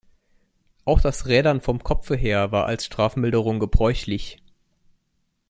[0.83, 4.41] Auch das Rädern vom Kopfe her war als Strafmilderung gebräuchlich.